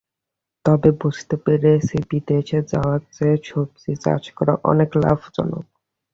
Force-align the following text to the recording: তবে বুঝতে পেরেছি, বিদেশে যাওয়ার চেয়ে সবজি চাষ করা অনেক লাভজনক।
তবে 0.65 0.89
বুঝতে 1.01 1.35
পেরেছি, 1.45 1.95
বিদেশে 2.09 2.59
যাওয়ার 2.71 3.01
চেয়ে 3.11 3.37
সবজি 3.45 3.91
চাষ 4.03 4.23
করা 4.37 4.53
অনেক 4.71 4.89
লাভজনক। 5.03 5.65